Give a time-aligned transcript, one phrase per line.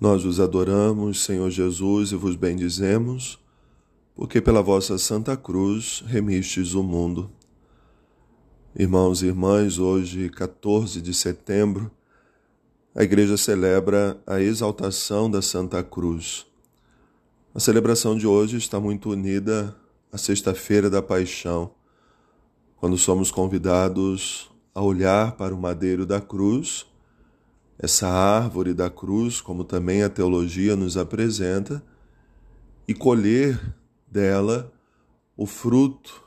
[0.00, 3.36] Nós os adoramos, Senhor Jesus, e vos bendizemos,
[4.14, 7.28] porque pela vossa Santa Cruz remistes o mundo.
[8.76, 11.90] Irmãos e irmãs, hoje, 14 de setembro,
[12.94, 16.46] a Igreja celebra a exaltação da Santa Cruz.
[17.52, 19.76] A celebração de hoje está muito unida
[20.12, 21.72] à Sexta-feira da Paixão,
[22.76, 26.86] quando somos convidados a olhar para o madeiro da cruz
[27.78, 31.82] essa árvore da cruz, como também a teologia nos apresenta,
[32.88, 33.60] e colher
[34.10, 34.72] dela
[35.36, 36.24] o fruto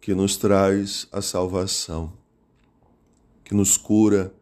[0.00, 2.12] que nos traz a salvação,
[3.44, 4.34] que nos cura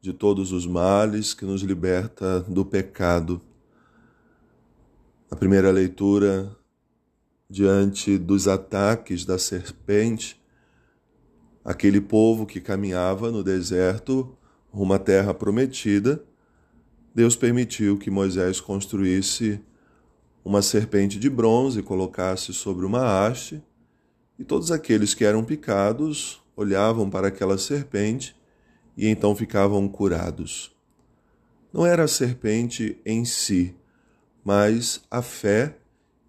[0.00, 3.40] de todos os males, que nos liberta do pecado.
[5.30, 6.54] A primeira leitura,
[7.48, 10.38] diante dos ataques da serpente,
[11.64, 14.36] aquele povo que caminhava no deserto
[14.76, 16.22] rumo à terra prometida,
[17.14, 19.58] Deus permitiu que Moisés construísse
[20.44, 23.62] uma serpente de bronze colocasse sobre uma haste,
[24.38, 28.36] e todos aqueles que eram picados olhavam para aquela serpente
[28.94, 30.76] e então ficavam curados.
[31.72, 33.74] Não era a serpente em si,
[34.44, 35.78] mas a fé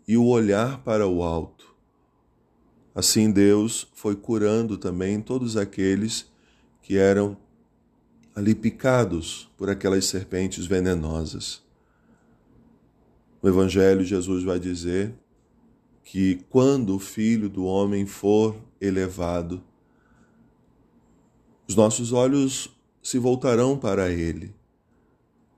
[0.08, 1.76] e o olhar para o alto.
[2.96, 6.32] Assim Deus foi curando também todos aqueles
[6.82, 7.38] que eram
[8.38, 11.64] ali picados por aquelas serpentes venenosas.
[13.42, 15.12] No Evangelho, Jesus vai dizer
[16.04, 19.64] que quando o Filho do Homem for elevado,
[21.68, 22.70] os nossos olhos
[23.02, 24.54] se voltarão para ele.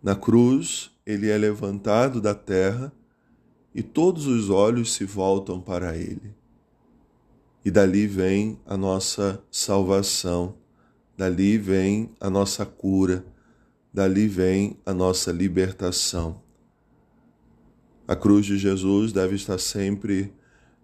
[0.02, 2.94] Na cruz, ele é levantado da terra
[3.76, 6.34] e todos os olhos se voltam para ele.
[7.66, 10.56] E dali vem a nossa salvação
[11.20, 13.26] dali vem a nossa cura,
[13.94, 16.42] dali vem a nossa libertação.
[18.08, 20.34] A cruz de Jesus deve estar sempre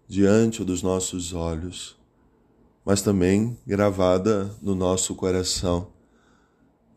[0.06, 1.98] diante dos nossos olhos,
[2.84, 5.94] mas também gravada no nosso coração.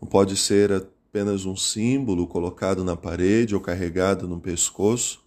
[0.02, 5.24] Não pode ser apenas um símbolo colocado na parede ou carregado no pescoço,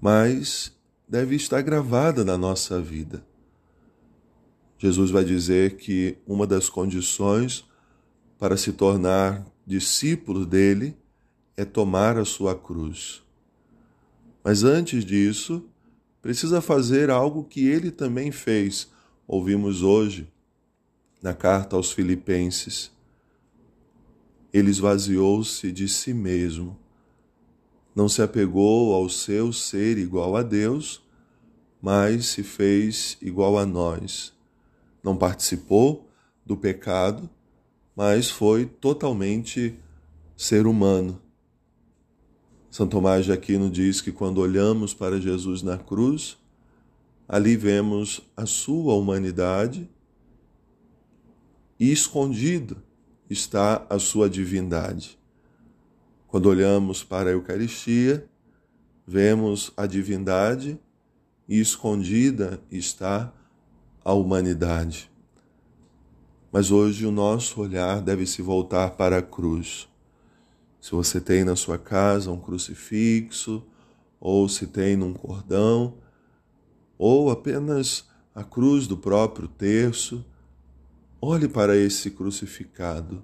[0.00, 0.72] mas
[1.08, 3.26] deve estar gravada na nossa vida.
[4.78, 7.64] Jesus vai dizer que uma das condições
[8.38, 10.94] para se tornar discípulo dele
[11.56, 13.22] é tomar a sua cruz.
[14.44, 15.64] Mas antes disso,
[16.20, 18.88] precisa fazer algo que ele também fez.
[19.26, 20.28] Ouvimos hoje
[21.22, 22.92] na carta aos Filipenses.
[24.52, 26.78] Ele esvaziou-se de si mesmo,
[27.94, 31.02] não se apegou ao seu ser igual a Deus,
[31.80, 34.35] mas se fez igual a nós
[35.06, 36.10] não participou
[36.44, 37.30] do pecado,
[37.94, 39.78] mas foi totalmente
[40.36, 41.22] ser humano.
[42.68, 46.36] São Tomás de Aquino diz que quando olhamos para Jesus na cruz,
[47.28, 49.88] ali vemos a sua humanidade
[51.78, 52.82] e escondido
[53.30, 55.16] está a sua divindade.
[56.26, 58.28] Quando olhamos para a Eucaristia,
[59.06, 60.80] vemos a divindade
[61.48, 63.45] e escondida está a
[64.12, 65.10] humanidade.
[66.52, 69.88] Mas hoje o nosso olhar deve se voltar para a cruz.
[70.80, 73.62] Se você tem na sua casa um crucifixo,
[74.20, 75.94] ou se tem num cordão,
[76.96, 80.24] ou apenas a cruz do próprio terço,
[81.20, 83.22] olhe para esse crucificado.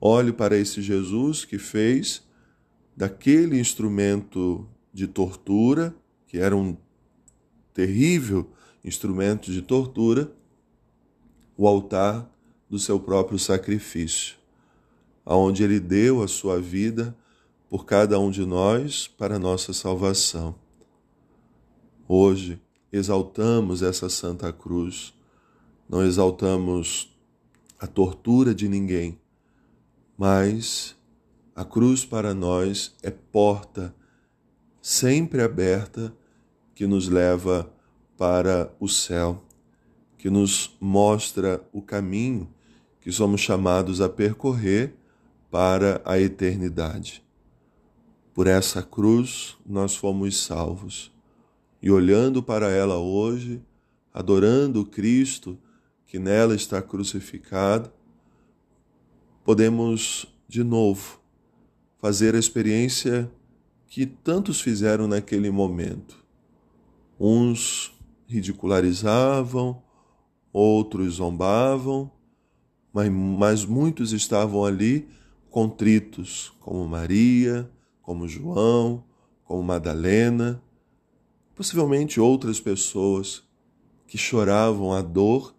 [0.00, 2.22] Olhe para esse Jesus que fez
[2.96, 5.94] daquele instrumento de tortura,
[6.26, 6.76] que era um
[7.74, 8.50] terrível
[8.84, 10.32] instrumentos de tortura,
[11.56, 12.30] o altar
[12.68, 14.36] do seu próprio sacrifício,
[15.24, 17.16] aonde ele deu a sua vida
[17.68, 20.54] por cada um de nós para nossa salvação.
[22.08, 22.60] Hoje
[22.92, 25.14] exaltamos essa Santa Cruz,
[25.88, 27.14] não exaltamos
[27.78, 29.18] a tortura de ninguém,
[30.16, 30.96] mas
[31.54, 33.94] a cruz para nós é porta
[34.80, 36.14] sempre aberta
[36.74, 37.70] que nos leva
[38.20, 39.42] para o céu,
[40.18, 42.52] que nos mostra o caminho
[43.00, 44.94] que somos chamados a percorrer
[45.50, 47.24] para a eternidade.
[48.34, 51.10] Por essa cruz nós fomos salvos.
[51.80, 53.62] E olhando para ela hoje,
[54.12, 55.58] adorando o Cristo
[56.06, 57.90] que nela está crucificado,
[59.42, 61.18] podemos de novo
[61.96, 63.32] fazer a experiência
[63.86, 66.22] que tantos fizeram naquele momento.
[67.18, 67.98] Uns
[68.30, 69.82] ridicularizavam,
[70.52, 72.10] outros zombavam,
[72.92, 75.08] mas, mas muitos estavam ali
[75.50, 77.68] contritos, como Maria,
[78.00, 79.02] como João,
[79.44, 80.62] como Madalena,
[81.56, 83.42] possivelmente outras pessoas
[84.06, 85.52] que choravam a dor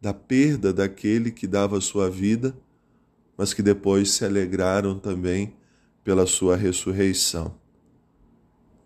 [0.00, 2.56] da perda daquele que dava sua vida,
[3.36, 5.56] mas que depois se alegraram também
[6.04, 7.56] pela sua ressurreição.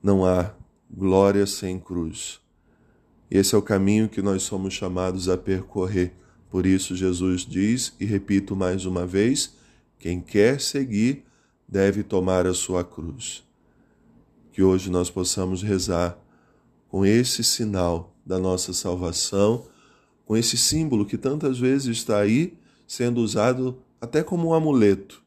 [0.03, 0.55] Não há
[0.91, 2.41] glória sem cruz.
[3.31, 6.13] Esse é o caminho que nós somos chamados a percorrer.
[6.49, 9.57] Por isso, Jesus diz, e repito mais uma vez:
[9.99, 11.25] quem quer seguir
[11.69, 13.45] deve tomar a sua cruz.
[14.53, 16.19] Que hoje nós possamos rezar
[16.89, 19.67] com esse sinal da nossa salvação,
[20.25, 22.57] com esse símbolo que tantas vezes está aí
[22.87, 25.23] sendo usado até como um amuleto,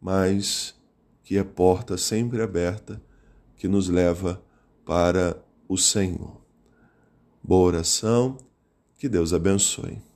[0.00, 0.74] mas
[1.22, 3.00] que é porta sempre aberta
[3.56, 4.42] que nos leva
[4.84, 5.36] para
[5.68, 6.47] o Senhor.
[7.42, 8.36] Boa oração,
[8.98, 10.07] que Deus abençoe.